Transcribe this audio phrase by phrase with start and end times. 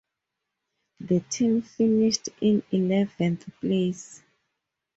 [0.99, 4.23] The team finished in eleventh place.